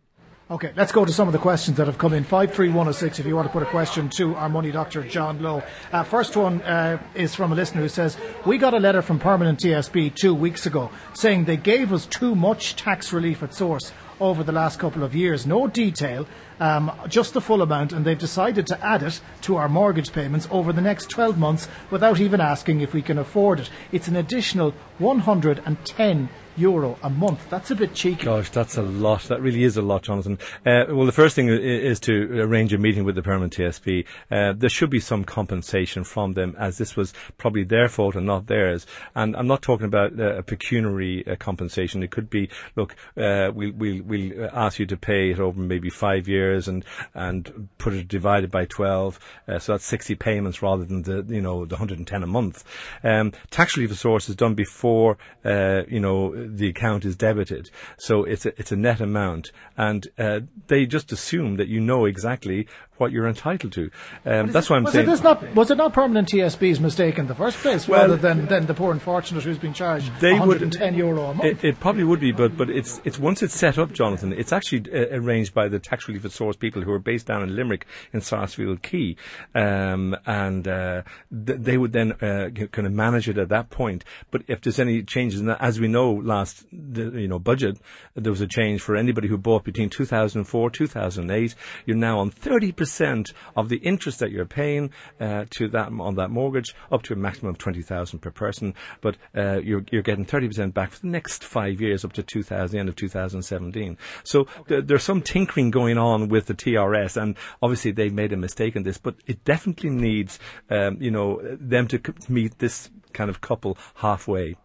Okay, 0.51 0.73
let's 0.77 0.93
go 0.93 1.05
to 1.05 1.13
some 1.13 1.29
of 1.29 1.33
the 1.33 1.39
questions 1.39 1.77
that 1.77 1.87
have 1.87 1.97
come 1.97 2.13
in. 2.13 2.25
53106 2.25 3.21
if 3.21 3.27
you 3.27 3.37
want 3.37 3.47
to 3.47 3.53
put 3.53 3.63
a 3.63 3.71
question 3.71 4.11
to 4.11 4.35
our 4.35 4.49
money 4.49 4.73
doctor, 4.73 5.03
John 5.05 5.41
Lowe. 5.41 5.63
Uh, 5.93 6.03
first 6.03 6.37
one 6.37 6.61
uh, 6.63 7.01
is 7.15 7.35
from 7.37 7.53
a 7.53 7.55
listener 7.55 7.83
who 7.83 7.89
says, 7.89 8.19
We 8.45 8.59
got 8.59 8.75
a 8.75 8.81
letter 8.81 9.01
from 9.01 9.21
Permanent 9.21 9.61
TSB 9.61 10.15
two 10.15 10.35
weeks 10.35 10.67
ago 10.67 10.91
saying 11.15 11.45
they 11.45 11.57
gave 11.57 11.93
us 11.93 12.05
too 12.05 12.35
much 12.35 12.75
tax 12.77 13.13
relief 13.13 13.43
at 13.45 13.55
source 13.55 13.93
over 14.21 14.43
the 14.43 14.53
last 14.53 14.79
couple 14.79 15.03
of 15.03 15.15
years. 15.15 15.47
No 15.47 15.67
detail, 15.69 16.27
um, 16.59 16.93
just 17.09 17.33
the 17.33 17.41
full 17.41 17.63
amount, 17.63 17.93
and 17.93 18.05
they've 18.05 18.19
decided 18.19 18.67
to 18.67 18.85
add 18.85 19.03
it 19.03 19.21
to 19.43 19.57
our 19.57 19.69
mortgage 19.69 20.13
payments 20.13 20.49
over 20.51 20.73
the 20.73 20.83
next 20.83 21.09
12 21.11 21.39
months 21.39 21.69
without 21.91 22.21
even 22.21 22.41
asking 22.41 22.81
if 22.81 22.93
we 22.93 23.03
can 23.03 23.19
afford 23.19 23.61
it. 23.61 23.71
It's 23.93 24.09
an 24.09 24.17
additional 24.17 24.75
110 24.99 26.29
euro 26.61 26.99
a 27.03 27.11
month. 27.11 27.49
That's 27.49 27.71
a 27.71 27.75
bit 27.75 27.95
cheeky. 27.95 28.27
Gosh, 28.27 28.51
that's 28.51 28.77
a 28.77 28.83
lot. 28.83 29.23
That 29.25 29.41
really 29.41 29.65
is 29.65 29.77
a 29.77 29.83
lot, 29.83 30.03
Jonathan. 30.03 30.39
Uh, 30.67 30.85
well, 30.89 31.07
the 31.07 31.13
first 31.13 31.35
thing 31.35 31.49
is, 31.49 31.99
to 32.01 32.41
arrange 32.41 32.73
a 32.73 32.79
meeting 32.79 33.05
with 33.05 33.15
the 33.15 33.23
permanent 33.23 33.57
TSB. 33.57 34.05
Uh, 34.31 34.53
there 34.53 34.71
should 34.71 34.91
be 34.91 35.01
some 35.01 35.25
compensation 35.25 36.05
from 36.05 36.35
them, 36.35 36.55
as 36.59 36.79
this 36.79 36.97
was 36.97 37.13
probably 37.39 37.65
their 37.65 37.89
fault 37.89 38.15
and 38.15 38.27
not 38.27 38.47
theirs. 38.47 38.87
And 39.15 39.35
I'm 39.37 39.47
not 39.47 39.63
talking 39.63 39.87
about 39.87 40.19
uh, 40.19 40.37
a 40.37 40.43
pecuniary 40.43 41.27
uh, 41.27 41.37
compensation. 41.37 42.03
It 42.03 42.11
could 42.11 42.31
be, 42.31 42.51
look, 42.77 42.95
uh, 43.17 43.51
we'll, 43.55 43.73
we'll, 43.73 44.03
we'll 44.03 44.51
ask 44.53 44.79
you 44.79 44.87
to 44.87 44.97
pay 44.97 45.31
it 45.31 45.41
over 45.41 45.59
maybe 45.59 45.91
five 45.91 46.29
years 46.29 46.69
and 46.69 46.85
and 47.15 47.69
put 47.79 47.95
it 47.95 48.09
divided 48.09 48.51
by 48.51 48.67
12. 48.67 49.19
Uh, 49.49 49.59
so 49.59 49.73
that's 49.73 49.85
60 49.87 50.15
payments 50.17 50.63
rather 50.63 50.85
than 50.85 51.03
the 51.03 51.25
you 51.29 51.41
know 51.41 51.65
the 51.65 51.77
110 51.77 52.23
a 52.23 52.27
month. 52.27 52.65
Um, 53.03 53.33
tax 53.51 53.77
relief 53.77 53.91
of 53.93 53.99
source 53.99 54.29
is 54.29 54.37
done 54.37 54.55
before 54.55 55.19
you 55.45 56.01
know 56.01 56.50
the 56.57 56.69
account 56.69 57.05
is 57.05 57.17
debited. 57.17 57.71
So 57.99 58.25
it's 58.25 58.47
a, 58.47 58.59
it's 58.59 58.73
a 58.73 58.77
net 58.77 59.01
amount. 59.01 59.53
And 59.77 60.09
uh, 60.19 60.41
they 60.67 60.87
just 60.87 61.13
assume 61.13 61.57
that 61.57 61.69
you 61.69 61.81
know 61.81 62.05
exactly 62.05 62.67
what 63.01 63.11
you're 63.13 63.27
entitled 63.27 63.73
to. 63.73 63.91
Um, 64.27 64.53
that's 64.53 64.69
why 64.69 64.77
I'm 64.77 64.85
was 64.85 64.93
saying. 64.93 65.09
It 65.09 65.23
not, 65.23 65.55
was 65.55 65.71
it 65.71 65.77
not 65.77 65.95
permanent 65.95 66.29
TSB's 66.29 66.79
mistake 66.79 67.19
in 67.19 67.27
the 67.27 67.35
first 67.35 67.57
place, 67.59 67.89
well, 67.89 68.03
rather 68.03 68.17
than, 68.17 68.47
than 68.47 68.67
the 68.67 68.75
poor 68.75 68.93
unfortunate 68.93 69.43
who's 69.43 69.59
been 69.59 69.73
charged 69.73 70.13
they 70.21 70.33
110 70.33 70.93
would, 70.93 70.99
euro 70.99 71.25
a 71.25 71.35
month? 71.35 71.45
It, 71.45 71.65
it, 71.65 71.81
probably 71.81 72.05
would 72.05 72.21
be, 72.21 72.31
but 72.33 72.57
but 72.57 72.69
it's 72.69 73.01
it's 73.05 73.19
once 73.19 73.43
it's 73.43 73.55
set 73.55 73.79
up, 73.79 73.93
Jonathan. 73.93 74.33
It's 74.35 74.53
actually 74.53 74.93
uh, 74.93 75.17
arranged 75.17 75.55
by 75.55 75.69
the 75.69 75.79
tax 75.79 76.07
relief 76.07 76.25
at 76.25 76.33
source 76.33 76.57
people 76.57 76.83
who 76.83 76.93
are 76.93 76.99
based 76.99 77.27
down 77.27 77.43
in 77.43 77.57
Limerick 77.57 77.87
in 78.13 78.21
Sarsfield 78.21 78.83
Quay, 78.83 79.17
um, 79.55 80.15
and 80.27 80.69
uh, 80.69 81.03
th- 81.31 81.59
they 81.59 81.79
would 81.79 81.93
then 81.93 82.13
uh, 82.13 82.51
kind 82.71 82.87
of 82.87 82.93
manage 82.93 83.29
it 83.29 83.39
at 83.39 83.49
that 83.49 83.71
point. 83.71 84.05
But 84.31 84.43
if 84.47 84.61
there's 84.61 84.79
any 84.79 85.03
changes, 85.03 85.41
in 85.41 85.47
that, 85.47 85.61
as 85.61 85.81
we 85.81 85.89
know, 85.89 86.13
last 86.13 86.67
the, 86.71 87.05
you 87.19 87.29
know 87.29 87.39
budget 87.39 87.79
there 88.15 88.31
was 88.31 88.43
a 88.43 88.47
change 88.47 88.83
for 88.83 88.95
anybody 88.95 89.29
who 89.29 89.39
bought 89.39 89.65
between 89.65 89.89
2004 89.89 90.71
2008. 90.71 91.55
You're 91.87 91.97
now 91.97 92.19
on 92.19 92.31
30 92.31 92.73
percent 92.73 92.90
percent 92.91 93.33
of 93.57 93.69
the 93.69 93.77
interest 93.77 94.19
that 94.19 94.31
you're 94.31 94.45
paying 94.45 94.91
uh, 95.21 95.45
to 95.51 95.69
that 95.69 95.93
on 95.93 96.17
that 96.17 96.31
mortgage, 96.31 96.75
up 96.91 97.03
to 97.05 97.13
a 97.13 97.17
maximum 97.17 97.51
of 97.51 97.59
twenty 97.59 97.83
thousand 97.83 98.19
per 98.19 98.31
person. 98.31 98.75
But 99.01 99.17
uh, 99.37 99.61
you're 99.63 99.85
you're 99.91 100.03
getting 100.03 100.25
thirty 100.25 100.49
percent 100.49 100.75
back 100.75 100.91
for 100.91 101.01
the 101.01 101.07
next 101.07 101.45
five 101.45 101.81
years, 101.81 102.05
up 102.05 102.13
to 102.15 102.23
2000, 102.23 102.75
the 102.75 102.81
end 102.81 102.89
of 102.89 102.97
2017. 102.97 103.97
So 104.25 104.47
th- 104.69 104.85
there's 104.87 105.05
some 105.05 105.23
tinkering 105.23 105.71
going 105.71 105.99
on 105.99 106.29
with 106.29 106.47
the 106.47 106.55
TRS, 106.55 107.21
and 107.21 107.37
obviously 107.63 107.93
they've 107.93 108.13
made 108.13 108.33
a 108.33 108.37
mistake 108.37 108.77
in 108.77 108.83
this, 108.83 108.99
but 108.99 109.15
it 109.27 109.45
definitely 109.45 109.91
needs 109.91 110.39
um, 110.71 110.99
you 111.01 111.11
know 111.11 111.41
them 111.43 111.87
to 111.89 112.01
meet 112.29 112.59
this 112.59 112.91
kind 113.13 113.31
of 113.31 113.41
couple 113.41 113.79
halfway. 113.95 114.57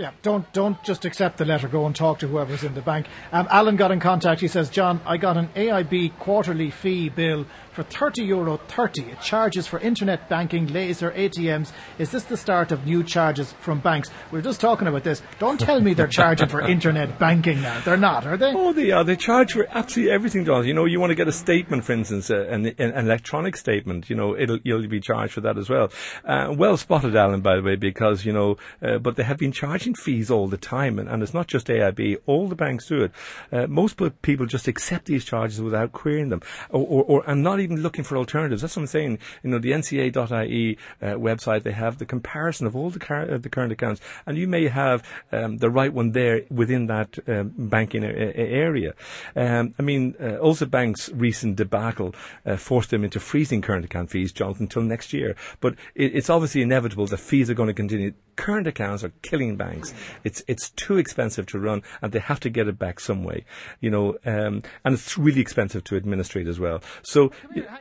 Yeah, 0.00 0.12
don't 0.22 0.50
don't 0.54 0.82
just 0.82 1.04
accept 1.04 1.36
the 1.36 1.44
letter. 1.44 1.68
Go 1.68 1.84
and 1.84 1.94
talk 1.94 2.20
to 2.20 2.26
whoever's 2.26 2.64
in 2.64 2.72
the 2.72 2.80
bank. 2.80 3.06
Um, 3.32 3.46
Alan 3.50 3.76
got 3.76 3.90
in 3.90 4.00
contact. 4.00 4.40
He 4.40 4.48
says, 4.48 4.70
John, 4.70 4.98
I 5.04 5.18
got 5.18 5.36
an 5.36 5.48
AIB 5.48 6.18
quarterly 6.18 6.70
fee 6.70 7.10
bill 7.10 7.44
for 7.80 8.10
30 8.10 8.24
euro 8.24 8.58
30. 8.58 9.02
It 9.02 9.20
charges 9.22 9.66
for 9.66 9.78
internet 9.78 10.28
banking, 10.28 10.66
laser, 10.66 11.12
ATMs. 11.12 11.72
Is 11.98 12.10
this 12.10 12.24
the 12.24 12.36
start 12.36 12.72
of 12.72 12.84
new 12.84 13.02
charges 13.02 13.52
from 13.60 13.80
banks? 13.80 14.10
We 14.30 14.38
are 14.38 14.42
just 14.42 14.60
talking 14.60 14.86
about 14.86 15.02
this. 15.02 15.22
Don't 15.38 15.58
tell 15.58 15.80
me 15.80 15.94
they're 15.94 16.06
charging 16.06 16.48
for 16.48 16.60
internet 16.76 17.18
banking 17.18 17.62
now. 17.62 17.80
They're 17.80 17.96
not, 17.96 18.26
are 18.26 18.36
they? 18.36 18.52
Oh, 18.54 18.74
they 18.74 18.90
are. 18.90 19.02
They 19.02 19.16
charge 19.16 19.52
for 19.52 19.66
absolutely 19.70 20.12
everything, 20.12 20.44
John. 20.44 20.66
You 20.66 20.74
know, 20.74 20.84
you 20.84 21.00
want 21.00 21.10
to 21.10 21.14
get 21.14 21.26
a 21.26 21.32
statement, 21.32 21.84
for 21.84 21.92
instance, 21.92 22.30
uh, 22.30 22.46
an, 22.50 22.66
an, 22.66 22.92
electronic 22.92 23.56
statement. 23.56 24.10
You 24.10 24.16
know, 24.16 24.36
it'll 24.36 24.58
you'll 24.62 24.86
be 24.86 25.00
charged 25.00 25.32
for 25.32 25.40
that 25.40 25.56
as 25.56 25.70
well. 25.70 25.90
Uh, 26.24 26.52
well 26.54 26.76
spotted, 26.76 27.16
Alan, 27.16 27.40
by 27.40 27.56
the 27.56 27.62
way, 27.62 27.76
because 27.76 28.26
you 28.26 28.32
know, 28.32 28.58
uh, 28.82 28.98
but 28.98 29.16
they 29.16 29.22
have 29.22 29.38
been 29.38 29.52
charging 29.52 29.94
fees 29.94 30.30
all 30.30 30.48
the 30.48 30.58
time, 30.58 30.98
and, 30.98 31.08
and 31.08 31.22
it's 31.22 31.32
not 31.32 31.46
just 31.46 31.68
AIB. 31.68 32.18
All 32.26 32.46
the 32.46 32.54
banks 32.54 32.88
do 32.88 33.04
it. 33.04 33.12
Uh, 33.50 33.66
most 33.66 33.98
people 34.20 34.44
just 34.44 34.68
accept 34.68 35.06
these 35.06 35.24
charges 35.24 35.62
without 35.62 35.92
querying 35.92 36.28
them, 36.28 36.42
or, 36.68 36.86
or, 36.86 37.04
or 37.04 37.30
and 37.30 37.42
not 37.42 37.60
even 37.60 37.69
even 37.70 37.82
looking 37.82 38.04
for 38.04 38.16
alternatives. 38.16 38.62
That's 38.62 38.76
what 38.76 38.82
I'm 38.82 38.86
saying. 38.88 39.18
You 39.42 39.50
know, 39.50 39.58
the 39.58 39.70
NCA.ie 39.70 40.78
uh, 41.00 41.06
website, 41.14 41.62
they 41.62 41.72
have 41.72 41.98
the 41.98 42.06
comparison 42.06 42.66
of 42.66 42.74
all 42.74 42.90
the, 42.90 42.98
car- 42.98 43.30
uh, 43.30 43.38
the 43.38 43.48
current 43.48 43.72
accounts, 43.72 44.00
and 44.26 44.36
you 44.36 44.48
may 44.48 44.68
have 44.68 45.02
um, 45.32 45.58
the 45.58 45.70
right 45.70 45.92
one 45.92 46.12
there 46.12 46.42
within 46.50 46.86
that 46.86 47.18
um, 47.28 47.52
banking 47.56 48.04
a- 48.04 48.08
a- 48.08 48.50
area. 48.50 48.94
Um, 49.36 49.74
I 49.78 49.82
mean, 49.82 50.14
uh, 50.20 50.38
Ulster 50.42 50.66
Bank's 50.66 51.08
recent 51.10 51.56
debacle 51.56 52.14
uh, 52.44 52.56
forced 52.56 52.90
them 52.90 53.04
into 53.04 53.20
freezing 53.20 53.62
current 53.62 53.84
account 53.84 54.10
fees, 54.10 54.32
Jonathan, 54.32 54.64
until 54.64 54.82
next 54.82 55.12
year. 55.12 55.36
But 55.60 55.74
it, 55.94 56.14
it's 56.14 56.30
obviously 56.30 56.62
inevitable 56.62 57.06
that 57.06 57.18
fees 57.18 57.48
are 57.50 57.54
going 57.54 57.68
to 57.68 57.74
continue. 57.74 58.12
Current 58.36 58.66
accounts 58.66 59.04
are 59.04 59.12
killing 59.22 59.56
banks. 59.56 59.92
It's 60.24 60.42
it's 60.48 60.70
too 60.70 60.96
expensive 60.96 61.46
to 61.46 61.58
run, 61.58 61.82
and 62.00 62.10
they 62.12 62.20
have 62.20 62.40
to 62.40 62.50
get 62.50 62.68
it 62.68 62.78
back 62.78 62.98
some 62.98 63.22
way. 63.22 63.44
You 63.80 63.90
know, 63.90 64.16
um, 64.24 64.62
and 64.84 64.94
it's 64.94 65.18
really 65.18 65.40
expensive 65.40 65.84
to 65.84 65.96
administrate 65.96 66.48
as 66.48 66.58
well. 66.58 66.80
So, 67.02 67.32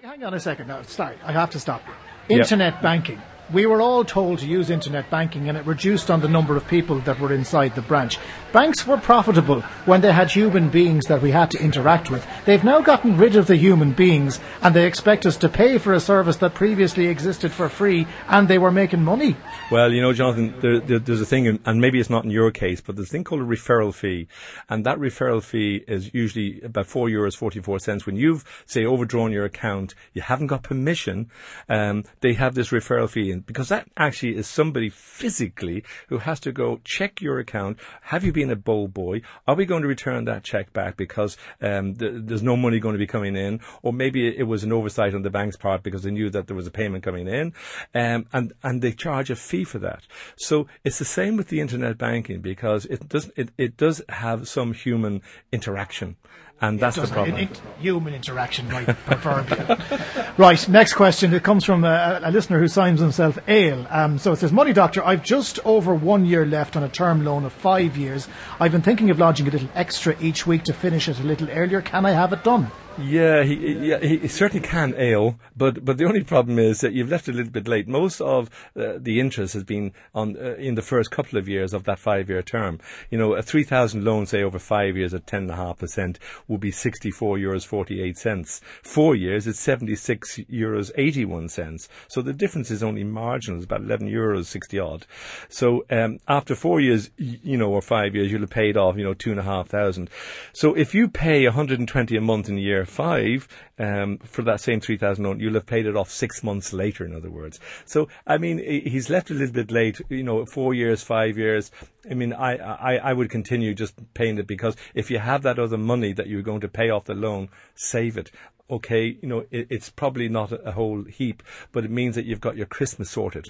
hang 0.04 0.24
on 0.24 0.34
a 0.34 0.40
second. 0.40 0.68
No, 0.68 0.82
sorry, 0.84 1.16
I 1.24 1.32
have 1.32 1.52
to 1.52 1.60
stop 1.60 1.82
you. 1.88 2.38
Internet 2.38 2.74
yep. 2.74 2.82
banking 2.82 3.22
we 3.51 3.65
were 3.65 3.82
all 3.82 4.03
told 4.03 4.39
to 4.39 4.48
use 4.48 4.70
internet 4.70 5.10
banking 5.10 5.50
and 5.50 5.58
it 5.58 5.65
reduced 5.65 6.12
on 6.12 6.22
the 6.22 6.27
number 6.27 6.56
of 6.56 6.68
people 6.68 7.00
that 7.00 7.20
were 7.20 7.34
inside 7.34 7.75
the 7.75 7.82
branch. 7.82 8.18
Banks 8.51 8.86
were 8.86 8.98
profitable 8.98 9.62
when 9.86 10.01
they 10.01 10.12
had 10.12 10.29
human 10.32 10.70
beings 10.70 11.06
that 11.06 11.22
we 11.22 11.32
had 11.32 11.51
to 11.51 11.63
interact 11.63 12.10
with. 12.10 12.25
They've 12.46 12.63
now 12.63 12.82
gotten 12.82 13.18
rid 13.18 13.36
of 13.36 13.48
the 13.48 13.56
human 13.56 13.94
beings 13.94 14.39
and 14.62 14.75
they 14.75 14.86
expect 14.86 15.25
us 15.25 15.38
to 15.38 15.50
pay 15.50 15.77
for 15.77 15.94
a 15.94 16.00
service 16.00 16.38
that 16.38 16.53
previously 16.53 17.08
existed 17.08 17.51
for 17.51 17.70
free 17.70 18.08
and 18.27 18.48
they 18.48 18.58
were 18.58 18.72
making 18.72 19.03
money. 19.03 19.36
Well, 19.72 19.91
you 19.91 20.01
know, 20.01 20.13
Jonathan, 20.13 20.60
there, 20.62 20.79
there, 20.79 21.00
there's 21.00 21.22
a 21.22 21.25
thing, 21.25 21.60
and 21.63 21.82
maybe 21.82 22.00
it's 22.00 22.10
not 22.10 22.25
in 22.25 22.32
your 22.32 22.51
case, 22.51 22.82
but 22.82 22.96
there's 22.96 23.10
a 23.10 23.12
thing 23.12 23.24
called 23.24 23.41
a 23.41 23.46
referral 23.46 23.94
fee. 23.94 24.27
And 24.68 24.86
that 24.86 24.98
referral 24.98 25.44
fee 25.44 25.84
is 25.88 26.13
usually 26.13 26.62
about 26.62 26.88
4 26.88 27.08
euros 27.08 27.36
44 27.36 27.79
cents. 27.79 28.06
When 28.06 28.15
you've, 28.15 28.44
say, 28.65 28.86
overdrawn 28.86 29.32
your 29.32 29.46
account, 29.46 29.94
you 30.13 30.22
haven't 30.22 30.48
got 30.48 30.63
permission, 30.63 31.29
um, 31.68 32.03
they 32.22 32.34
have 32.34 32.56
this 32.56 32.70
referral 32.70 33.10
fee 33.10 33.32
because 33.39 33.69
that 33.69 33.88
actually 33.98 34.36
is 34.36 34.48
somebody 34.48 34.89
physically 34.89 35.84
who 36.08 36.19
has 36.19 36.39
to 36.41 36.51
go 36.51 36.79
check 36.84 37.22
your 37.22 37.39
account. 37.39 37.79
Have 38.03 38.24
you 38.24 38.31
been 38.31 38.50
a 38.50 38.55
bowl 38.55 38.88
boy? 38.88 39.22
Are 39.48 39.55
we 39.55 39.65
going 39.65 39.81
to 39.81 39.88
return 39.88 40.25
that 40.25 40.43
check 40.43 40.74
back 40.74 40.98
because 40.98 41.38
um, 41.62 41.96
th- 41.96 42.13
there's 42.15 42.43
no 42.43 42.55
money 42.55 42.79
going 42.79 42.93
to 42.93 43.00
be 43.00 43.08
coming 43.08 43.36
in, 43.36 43.60
or 43.81 43.93
maybe 43.93 44.27
it 44.27 44.48
was 44.48 44.63
an 44.63 44.72
oversight 44.72 45.13
on 45.13 45.22
the 45.22 45.29
bank's 45.29 45.58
part 45.58 45.84
because 45.84 46.03
they 46.03 46.12
knew 46.12 46.29
that 46.29 46.48
there 46.48 46.55
was 46.55 46.67
a 46.67 46.72
payment 46.72 47.03
coming 47.03 47.27
in, 47.27 47.53
um, 47.93 48.25
and 48.34 48.53
and 48.63 48.81
they 48.81 48.91
charge 48.91 49.29
a 49.29 49.36
fee 49.36 49.63
for 49.63 49.79
that. 49.79 50.03
So 50.38 50.67
it's 50.84 51.00
the 51.00 51.05
same 51.05 51.38
with 51.38 51.50
the 51.50 51.62
internet 51.62 51.98
banking 51.98 52.41
because 52.41 52.86
it 52.86 53.08
does 53.10 53.31
it, 53.36 53.50
it 53.58 53.77
does 53.77 54.01
have 54.10 54.48
some 54.48 54.74
human 54.74 55.22
interaction 55.51 56.15
and 56.62 56.80
that's 56.80 56.98
the 56.98 57.08
problem. 57.08 57.48
Human 57.80 58.13
interaction, 58.13 58.68
right? 58.70 58.86
proverbial. 58.88 59.78
right. 60.38 60.68
Next 60.68 60.94
question. 60.94 61.34
It 61.34 61.44
comes 61.44 61.63
from 61.63 61.84
a, 61.84 62.20
a 62.24 62.32
listener 62.32 62.60
who 62.60 62.68
signs 62.68 63.00
himself 63.00 63.38
Ale. 63.48 63.88
Um, 63.89 64.18
so 64.18 64.34
it 64.34 64.38
says, 64.38 64.51
"Money 64.51 64.74
Doctor, 64.74 65.04
I've 65.04 65.24
just 65.24 65.60
over 65.63 65.94
one 65.94 66.25
year 66.25 66.46
left 66.46 66.75
on 66.75 66.84
a 66.84 66.89
term 66.89 67.24
loan 67.24 67.46
of 67.46 67.54
five 67.54 67.96
years. 67.96 68.28
I've 68.60 68.72
been 68.72 68.82
thinking 68.82 69.10
of 69.10 69.20
lodging 69.20 69.48
a 69.48 69.51
little 69.51 69.70
extra 69.74 70.16
each 70.20 70.46
week 70.46 70.63
to 70.63 70.74
finish 70.74 71.08
it 71.08 71.20
a 71.20 71.24
little 71.24 71.50
earlier. 71.50 71.82
Can 71.82 72.06
I 72.06 72.12
have 72.12 72.34
it 72.34 72.44
done?" 72.44 72.72
Yeah, 73.01 73.44
he, 73.44 73.89
yeah, 73.89 74.00
he 74.00 74.27
certainly 74.27 74.65
can 74.68 74.94
ale, 74.98 75.39
but 75.56 75.86
but 75.86 75.98
the 75.98 76.06
only 76.06 76.24
problem 76.24 76.60
is 76.60 76.82
that 76.82 76.94
you've 76.94 77.10
left 77.10 77.27
a 77.27 77.32
little 77.32 77.51
bit 77.51 77.68
late. 77.68 77.88
Most 77.88 78.20
of 78.20 78.50
uh, 78.75 78.94
the 78.98 79.20
interest 79.20 79.53
has 79.53 79.63
been 79.63 79.94
on 80.13 80.36
uh, 80.38 80.56
in 80.56 80.75
the 80.75 80.82
first 80.82 81.10
couple 81.10 81.39
of 81.39 81.48
years 81.48 81.74
of 81.74 81.86
that 81.86 81.98
five-year 81.98 82.41
term. 82.41 82.79
You 83.10 83.18
know, 83.18 83.34
a 83.34 83.41
three 83.41 83.63
thousand 83.63 84.03
loan, 84.03 84.25
say 84.25 84.44
over 84.44 84.60
five 84.60 84.98
years 84.98 85.13
at 85.13 85.27
ten 85.27 85.44
and 85.44 85.51
a 85.51 85.56
half 85.56 85.79
percent, 85.79 86.20
would 86.48 86.60
be 86.60 86.72
sixty-four 86.72 87.38
euros 87.38 87.65
forty-eight 87.65 88.18
cents. 88.18 88.60
Four 88.84 89.15
years, 89.15 89.48
it's 89.48 89.60
seventy-six 89.60 90.38
euros 90.51 90.91
eighty-one 90.96 91.48
cents. 91.48 91.88
So 92.10 92.22
the 92.22 92.34
difference 92.34 92.70
is 92.70 92.84
only 92.84 93.03
marginal. 93.03 93.60
It's 93.60 93.65
about 93.65 93.82
eleven 93.82 94.10
euros 94.10 94.46
sixty 94.46 94.77
odd. 94.77 95.06
So 95.48 95.86
um, 95.89 96.20
after 96.27 96.53
four 96.53 96.82
years, 96.82 97.12
you 97.18 97.58
know, 97.58 97.72
or 97.72 97.82
five 97.82 98.13
years, 98.13 98.32
you'll 98.32 98.41
have 98.41 98.50
paid 98.50 98.75
off, 98.75 98.98
you 98.98 99.03
know, 99.03 99.13
two 99.13 99.32
and 99.32 99.39
a 99.39 99.44
half 99.44 99.70
thousand. 99.70 100.10
So 100.53 100.74
if 100.74 100.94
you 100.94 101.08
pay 101.08 101.46
one 101.46 101.53
hundred 101.53 101.79
and 101.79 101.88
twenty 101.88 102.18
a 102.18 102.22
month 102.22 102.50
in 102.50 102.58
a 102.58 102.62
year 102.62 102.86
five 102.89 103.48
um, 103.77 104.17
for 104.19 104.41
that 104.43 104.60
same 104.60 104.81
3,000 104.81 105.24
loan, 105.24 105.39
you'll 105.39 105.53
have 105.53 105.65
paid 105.65 105.86
it 105.86 105.96
off 105.96 106.12
six 106.12 106.43
months 106.43 106.74
later, 106.74 107.05
in 107.05 107.15
other 107.15 107.29
words. 107.29 107.60
So, 107.86 108.08
I 108.27 108.38
mean, 108.38 108.58
he's 108.60 109.10
left 109.10 109.31
a 109.31 109.34
little 109.34 109.53
bit 109.53 109.72
late, 109.72 110.01
you 110.10 110.24
know, 110.24 110.46
four 110.46 110.74
years, 110.74 111.03
five 111.03 111.38
years. 111.38 111.72
I 112.10 112.13
mean, 112.13 112.34
I, 112.34 112.58
I, 112.58 112.96
I 112.98 113.13
would 113.13 113.29
continue 113.29 113.74
just 113.74 113.96
paying 114.13 114.38
it 114.38 114.48
because 114.48 114.75
if 114.93 115.10
you 115.10 115.19
have 115.19 115.43
that 115.43 115.60
other 115.60 115.77
money 115.77 116.13
that 116.13 116.27
you're 116.27 116.41
going 116.41 116.62
to 116.62 116.67
pay 116.67 116.89
off 116.89 117.05
the 117.05 117.13
loan, 117.13 117.50
save 117.75 118.17
it 118.17 118.31
okay, 118.72 119.17
you 119.22 119.27
know, 119.27 119.46
it, 119.51 119.67
it's 119.69 119.89
probably 119.89 120.29
not 120.29 120.51
a, 120.51 120.62
a, 120.69 120.72
whole 120.72 121.03
heap, 121.03 121.41
but 121.72 121.84
it 121.84 121.91
means 121.91 122.15
that 122.15 122.25
you've 122.25 122.39
got 122.39 122.55
your 122.55 122.67
Christmas 122.67 123.10
sorted. 123.10 123.50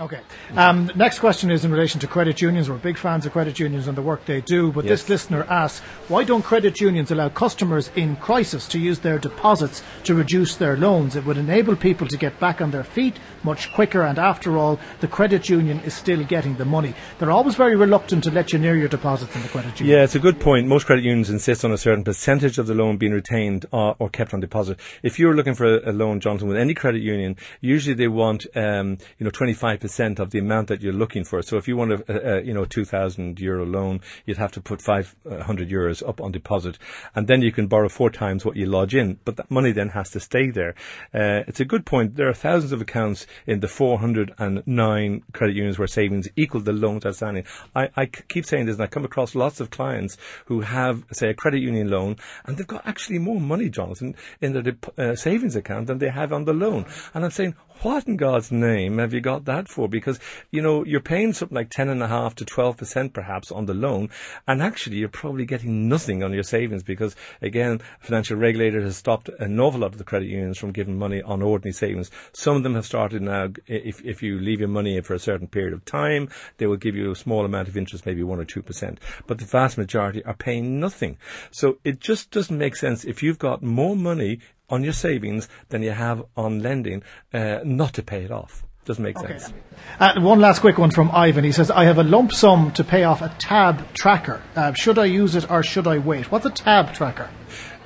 Okay. 0.00 0.20
Um, 0.56 0.90
next 0.94 1.18
question 1.18 1.50
is 1.50 1.66
in 1.66 1.70
relation 1.70 2.00
to 2.00 2.06
credit 2.06 2.40
unions. 2.40 2.70
We're 2.70 2.78
big 2.78 2.96
fans 2.96 3.26
of 3.26 3.32
credit 3.32 3.58
unions 3.58 3.86
and 3.88 3.96
the 3.96 4.02
work 4.02 4.24
they 4.24 4.40
do, 4.40 4.72
but 4.72 4.84
yes. 4.84 5.02
this 5.02 5.08
listener 5.10 5.44
asks, 5.50 5.80
why 6.08 6.24
don't 6.24 6.42
credit 6.42 6.80
unions 6.80 7.10
allow 7.10 7.28
customers 7.28 7.90
in 7.94 8.16
crisis 8.16 8.66
to 8.68 8.78
use 8.78 9.00
their 9.00 9.18
deposits 9.18 9.82
to 10.04 10.14
reduce 10.14 10.56
their 10.56 10.78
loans? 10.78 11.14
It 11.14 11.26
would 11.26 11.36
enable 11.36 11.76
people 11.76 12.08
to 12.08 12.16
get 12.16 12.40
back 12.40 12.62
on 12.62 12.70
their 12.70 12.84
feet 12.84 13.18
much 13.42 13.70
quicker, 13.74 14.02
and 14.02 14.18
after 14.18 14.56
all, 14.56 14.80
the 15.00 15.08
credit 15.08 15.50
union 15.50 15.80
is 15.80 15.92
still 15.92 16.24
getting 16.24 16.56
the 16.56 16.64
money. 16.64 16.94
They're 17.18 17.30
always 17.30 17.56
very 17.56 17.76
reluctant 17.76 18.24
to 18.24 18.30
let 18.30 18.52
you 18.52 18.58
near 18.58 18.76
your 18.76 18.88
deposits 18.88 19.34
in 19.36 19.42
the 19.42 19.48
credit 19.48 19.78
union. 19.78 19.98
Yeah, 19.98 20.04
it's 20.04 20.14
a 20.14 20.20
good 20.20 20.40
point. 20.40 20.68
Most 20.68 20.86
credit 20.86 21.04
unions 21.04 21.28
insist 21.28 21.66
on 21.66 21.72
a 21.72 21.78
certain 21.78 22.02
percentage 22.02 22.58
of 22.58 22.66
the 22.66 22.74
loan 22.74 22.96
being 22.96 23.12
retained 23.12 23.66
or, 23.72 23.94
or 23.98 24.08
kept 24.08 24.32
on 24.32 24.40
deposit. 24.40 24.80
If 25.02 25.18
you're 25.18 25.34
looking 25.34 25.54
for 25.54 25.66
a, 25.66 25.90
a, 25.90 25.92
loan, 25.92 26.20
Jonathan, 26.20 26.48
with 26.48 26.56
any 26.56 26.72
credit 26.72 27.02
union, 27.02 27.36
usually 27.60 27.94
they 27.94 28.08
want, 28.08 28.46
um, 28.56 28.96
you 29.18 29.24
know, 29.24 29.30
25% 29.30 29.81
percent 29.82 30.20
of 30.20 30.30
the 30.30 30.38
amount 30.38 30.68
that 30.68 30.80
you're 30.80 30.92
looking 30.92 31.24
for. 31.24 31.42
So 31.42 31.56
if 31.58 31.66
you 31.68 31.76
want 31.76 31.92
a, 31.92 32.38
a 32.38 32.42
you 32.42 32.54
know 32.54 32.64
2,000 32.64 33.38
euro 33.40 33.66
loan, 33.66 34.00
you'd 34.24 34.38
have 34.38 34.52
to 34.52 34.60
put 34.60 34.80
500 34.80 35.68
euros 35.68 36.08
up 36.08 36.20
on 36.20 36.32
deposit, 36.32 36.78
and 37.14 37.26
then 37.26 37.42
you 37.42 37.52
can 37.52 37.66
borrow 37.66 37.88
four 37.88 38.08
times 38.08 38.44
what 38.44 38.56
you 38.56 38.66
lodge 38.66 38.94
in. 38.94 39.18
But 39.24 39.36
that 39.36 39.50
money 39.50 39.72
then 39.72 39.90
has 39.90 40.10
to 40.10 40.20
stay 40.20 40.50
there. 40.50 40.74
Uh, 41.12 41.42
it's 41.48 41.60
a 41.60 41.64
good 41.64 41.84
point. 41.84 42.14
There 42.14 42.28
are 42.28 42.34
thousands 42.34 42.72
of 42.72 42.80
accounts 42.80 43.26
in 43.46 43.60
the 43.60 43.68
409 43.68 45.22
credit 45.32 45.56
unions 45.56 45.78
where 45.78 45.88
savings 45.88 46.28
equal 46.36 46.60
the 46.60 46.72
loans 46.72 47.04
outstanding. 47.04 47.44
I, 47.74 47.88
I 47.96 48.06
keep 48.06 48.46
saying 48.46 48.66
this, 48.66 48.76
and 48.76 48.84
I 48.84 48.86
come 48.86 49.04
across 49.04 49.34
lots 49.34 49.60
of 49.60 49.70
clients 49.70 50.16
who 50.46 50.60
have, 50.60 51.04
say, 51.12 51.30
a 51.30 51.34
credit 51.34 51.60
union 51.60 51.90
loan, 51.90 52.16
and 52.44 52.56
they've 52.56 52.66
got 52.66 52.86
actually 52.86 53.18
more 53.18 53.40
money, 53.40 53.68
Jonathan, 53.68 54.14
in 54.40 54.52
their 54.52 54.76
uh, 54.96 55.16
savings 55.16 55.56
account 55.56 55.88
than 55.88 55.98
they 55.98 56.10
have 56.10 56.32
on 56.32 56.44
the 56.44 56.52
loan. 56.52 56.86
And 57.14 57.24
I'm 57.24 57.32
saying, 57.32 57.56
what 57.82 58.06
in 58.06 58.16
God's 58.16 58.52
name 58.52 58.98
have 58.98 59.12
you 59.12 59.20
got 59.20 59.44
that 59.46 59.68
for? 59.72 59.88
Because, 59.88 60.20
you 60.50 60.62
know, 60.62 60.84
you're 60.84 61.00
paying 61.00 61.32
something 61.32 61.56
like 61.56 61.70
10.5 61.70 62.34
to 62.34 62.44
12% 62.44 63.12
perhaps 63.12 63.50
on 63.50 63.66
the 63.66 63.74
loan, 63.74 64.10
and 64.46 64.62
actually 64.62 64.98
you're 64.98 65.08
probably 65.08 65.44
getting 65.44 65.88
nothing 65.88 66.22
on 66.22 66.32
your 66.32 66.42
savings 66.42 66.82
because, 66.82 67.16
again, 67.40 67.80
financial 68.00 68.36
regulator 68.36 68.80
has 68.82 68.96
stopped 68.96 69.28
an 69.38 69.58
awful 69.58 69.80
lot 69.80 69.92
of 69.92 69.98
the 69.98 70.04
credit 70.04 70.28
unions 70.28 70.58
from 70.58 70.72
giving 70.72 70.98
money 70.98 71.22
on 71.22 71.42
ordinary 71.42 71.72
savings. 71.72 72.10
Some 72.32 72.56
of 72.56 72.62
them 72.62 72.74
have 72.74 72.86
started 72.86 73.22
now, 73.22 73.48
if, 73.66 74.04
if 74.04 74.22
you 74.22 74.38
leave 74.38 74.60
your 74.60 74.68
money 74.68 75.00
for 75.00 75.14
a 75.14 75.18
certain 75.18 75.48
period 75.48 75.72
of 75.72 75.84
time, 75.84 76.28
they 76.58 76.66
will 76.66 76.76
give 76.76 76.94
you 76.94 77.10
a 77.10 77.16
small 77.16 77.44
amount 77.44 77.68
of 77.68 77.76
interest, 77.76 78.06
maybe 78.06 78.22
1 78.22 78.38
or 78.38 78.44
2%. 78.44 78.98
But 79.26 79.38
the 79.38 79.44
vast 79.44 79.78
majority 79.78 80.24
are 80.24 80.34
paying 80.34 80.78
nothing. 80.78 81.18
So 81.50 81.78
it 81.84 82.00
just 82.00 82.30
doesn't 82.30 82.56
make 82.56 82.76
sense 82.76 83.04
if 83.04 83.22
you've 83.22 83.38
got 83.38 83.62
more 83.62 83.96
money 83.96 84.40
on 84.68 84.82
your 84.82 84.92
savings 84.92 85.48
than 85.68 85.82
you 85.82 85.90
have 85.90 86.24
on 86.36 86.60
lending, 86.60 87.02
uh, 87.32 87.60
not 87.64 87.92
to 87.94 88.02
pay 88.02 88.24
it 88.24 88.30
off. 88.30 88.64
Doesn't 88.84 89.04
make 89.04 89.16
okay. 89.18 89.38
sense. 89.38 89.52
Uh, 90.00 90.20
one 90.20 90.40
last 90.40 90.58
quick 90.60 90.76
one 90.76 90.90
from 90.90 91.10
Ivan. 91.12 91.44
He 91.44 91.52
says, 91.52 91.70
I 91.70 91.84
have 91.84 91.98
a 91.98 92.02
lump 92.02 92.32
sum 92.32 92.72
to 92.72 92.82
pay 92.82 93.04
off 93.04 93.22
a 93.22 93.28
tab 93.38 93.92
tracker. 93.94 94.42
Uh, 94.56 94.72
should 94.72 94.98
I 94.98 95.04
use 95.04 95.36
it 95.36 95.48
or 95.48 95.62
should 95.62 95.86
I 95.86 95.98
wait? 95.98 96.32
What's 96.32 96.46
a 96.46 96.50
tab 96.50 96.92
tracker? 96.92 97.30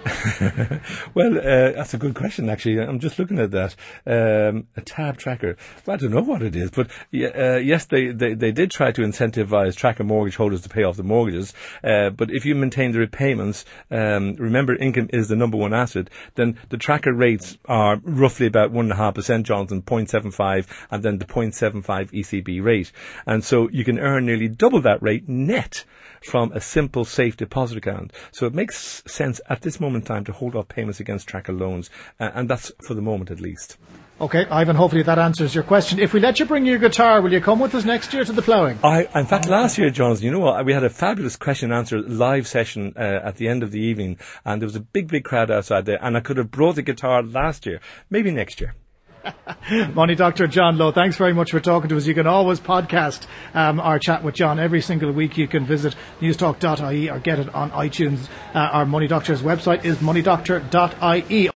well, 1.15 1.39
uh, 1.39 1.73
that's 1.73 1.95
a 1.95 1.99
good 1.99 2.15
question, 2.15 2.49
actually. 2.49 2.79
I'm 2.81 3.01
just 3.01 3.19
looking 3.19 3.39
at 3.39 3.51
that. 3.51 3.75
Um, 4.07 4.69
a 4.77 4.81
tab 4.81 5.17
tracker. 5.17 5.57
Well, 5.85 5.95
I 5.95 5.99
don't 5.99 6.13
know 6.13 6.23
what 6.23 6.43
it 6.43 6.55
is, 6.55 6.71
but 6.71 6.89
uh, 7.13 7.57
yes, 7.57 7.87
they, 7.87 8.09
they, 8.09 8.35
they 8.35 8.53
did 8.53 8.71
try 8.71 8.93
to 8.93 9.03
incentivize 9.03 9.75
tracker 9.75 10.05
mortgage 10.05 10.37
holders 10.37 10.61
to 10.63 10.69
pay 10.69 10.85
off 10.85 10.97
the 10.97 11.03
mortgages. 11.03 11.53
Uh, 11.83 12.11
but 12.11 12.31
if 12.31 12.45
you 12.45 12.55
maintain 12.55 12.93
the 12.93 13.01
repayments, 13.01 13.65
um, 13.91 14.35
remember 14.35 14.77
income 14.77 15.09
is 15.13 15.29
the 15.29 15.37
number 15.37 15.57
one 15.57 15.75
asset, 15.75 16.09
then 16.37 16.59
the 16.69 16.77
tracker 16.77 17.13
rates 17.13 17.59
are 17.65 18.01
roughly 18.05 18.47
about 18.47 18.73
1.5%, 18.73 19.43
Jonathan, 19.43 19.83
0.75, 19.83 20.67
and 20.91 21.03
then 21.03 21.19
the 21.19 21.25
0.75 21.25 22.11
ECB 22.13 22.63
rate. 22.63 22.93
And 23.27 23.45
so 23.45 23.69
you 23.71 23.85
can 23.85 23.99
earn 23.99 24.27
nearly 24.27 24.49
double 24.49 24.81
that 24.83 25.03
rate 25.03 25.29
net 25.29 25.85
from 26.23 26.53
a 26.53 26.61
simple 26.61 27.05
safe 27.05 27.37
deposit 27.37 27.79
account. 27.79 28.13
So 28.33 28.47
it 28.47 28.55
makes 28.55 29.03
sense 29.07 29.41
at 29.49 29.63
this 29.63 29.81
moment 29.81 29.96
moment 29.97 30.07
time 30.07 30.25
to 30.25 30.33
hold 30.33 30.55
off 30.55 30.69
payments 30.69 31.01
against 31.01 31.29
tracker 31.29 31.53
loans, 31.53 31.91
uh, 32.21 32.31
and 32.35 32.49
that's 32.49 32.73
for 32.87 32.95
the 32.95 33.03
moment 33.03 33.31
at 33.31 33.41
least. 33.41 33.77
Okay, 34.19 34.47
Ivan, 34.47 34.77
hopefully 34.77 35.03
that 35.03 35.19
answers 35.19 35.55
your 35.55 35.65
question. 35.65 35.99
If 35.99 36.15
we 36.15 36.21
let 36.21 36.41
you 36.41 36.47
bring 36.47 36.65
your 36.65 36.79
guitar, 36.79 37.21
will 37.21 37.33
you 37.33 37.41
come 37.41 37.61
with 37.61 37.75
us 37.75 37.85
next 37.85 38.15
year 38.15 38.25
to 38.25 38.33
the 38.33 38.41
ploughing? 38.41 38.79
I, 38.83 39.07
in 39.15 39.27
fact, 39.27 39.47
last 39.47 39.77
year, 39.77 39.91
Jonathan, 39.91 40.25
you 40.25 40.31
know 40.31 40.41
what? 40.41 40.65
We 40.65 40.73
had 40.73 40.85
a 40.85 40.91
fabulous 40.91 41.37
question 41.37 41.71
and 41.71 41.79
answer 41.79 42.01
live 42.01 42.47
session 42.47 42.95
uh, 42.97 43.21
at 43.23 43.37
the 43.37 43.47
end 43.47 43.63
of 43.63 43.73
the 43.73 43.81
evening, 43.81 44.19
and 44.45 44.63
there 44.63 44.67
was 44.67 44.77
a 44.77 44.81
big, 44.81 45.09
big 45.09 45.25
crowd 45.25 45.51
outside 45.51 45.85
there, 45.85 45.99
and 46.01 46.17
I 46.17 46.21
could 46.21 46.39
have 46.39 46.51
brought 46.51 46.77
the 46.77 46.83
guitar 46.83 47.23
last 47.23 47.67
year. 47.67 47.81
Maybe 48.09 48.31
next 48.31 48.61
year. 48.61 48.75
Money 49.95 50.15
Doctor 50.15 50.47
John 50.47 50.77
Lowe, 50.79 50.93
thanks 50.93 51.17
very 51.17 51.33
much 51.33 51.51
for 51.51 51.61
talking 51.61 51.89
to 51.89 51.97
us. 51.97 52.07
You 52.07 52.15
can 52.15 52.27
always 52.27 52.61
podcast 52.61 53.27
um, 53.55 53.81
our 53.81 53.99
chat 53.99 54.23
with 54.23 54.35
John 54.35 54.59
every 54.59 54.81
single 54.81 55.13
week. 55.13 55.37
You 55.37 55.49
can 55.49 55.67
visit 55.67 55.95
newstalk.ie 56.21 57.11
or 57.11 57.19
get 57.19 57.39
it 57.39 57.55
on 57.55 57.71
iTunes. 57.73 58.29
Uh, 58.55 58.59
our 58.59 58.87
Money 58.87 59.07
Doctor's 59.07 59.43
website 59.43 59.85
is 59.85 59.99
moneydoctor.ie. 59.99 61.45